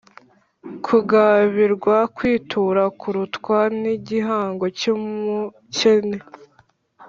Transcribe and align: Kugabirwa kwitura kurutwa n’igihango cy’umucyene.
Kugabirwa 0.85 1.95
kwitura 2.15 2.83
kurutwa 2.99 3.57
n’igihango 3.81 4.65
cy’umucyene. 4.79 6.17